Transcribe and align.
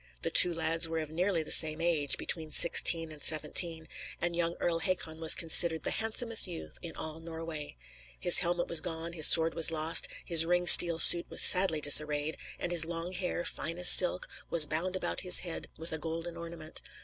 The 0.23 0.31
two 0.31 0.51
lads 0.51 0.89
were 0.89 0.97
of 0.97 1.11
nearly 1.11 1.43
the 1.43 1.51
same 1.51 1.79
age 1.79 2.17
between 2.17 2.51
sixteen 2.51 3.11
and 3.11 3.21
seventeen 3.21 3.87
and 4.19 4.35
young 4.35 4.55
Earl 4.59 4.79
Hakon 4.79 5.19
was 5.19 5.35
considered 5.35 5.83
the 5.83 5.91
handsomest 5.91 6.47
youth 6.47 6.79
in 6.81 6.95
all 6.95 7.19
Norway. 7.19 7.77
His 8.19 8.39
helmet 8.39 8.67
was 8.67 8.81
gone, 8.81 9.13
his 9.13 9.27
sword 9.27 9.53
was 9.53 9.69
lost, 9.69 10.07
his 10.25 10.43
ring 10.43 10.65
steel 10.65 10.97
suit 10.97 11.27
was 11.29 11.43
sadly 11.43 11.81
disarranged, 11.81 12.39
and 12.57 12.71
his 12.71 12.83
long 12.83 13.11
hair, 13.11 13.45
"fine 13.45 13.77
as 13.77 13.89
silk," 13.89 14.27
was 14.49 14.65
"bound 14.65 14.95
about 14.95 15.19
his 15.19 15.41
head 15.41 15.67
with 15.77 15.91
a 15.93 15.99
gold 15.99 16.27
ornament." 16.27 16.81